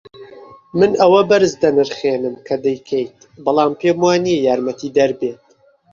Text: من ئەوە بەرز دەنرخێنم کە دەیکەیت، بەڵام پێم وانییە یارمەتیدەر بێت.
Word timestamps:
من 0.77 0.91
ئەوە 1.01 1.21
بەرز 1.29 1.53
دەنرخێنم 1.63 2.35
کە 2.47 2.55
دەیکەیت، 2.65 3.17
بەڵام 3.43 3.71
پێم 3.79 3.97
وانییە 4.05 4.43
یارمەتیدەر 4.47 5.11
بێت. 5.19 5.41